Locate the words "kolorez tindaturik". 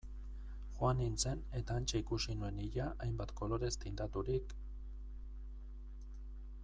3.43-4.59